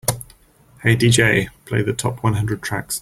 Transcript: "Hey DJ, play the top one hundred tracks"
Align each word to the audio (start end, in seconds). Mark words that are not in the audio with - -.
"Hey 0.81 0.95
DJ, 0.95 1.49
play 1.65 1.83
the 1.83 1.93
top 1.93 2.23
one 2.23 2.33
hundred 2.33 2.63
tracks" 2.63 2.99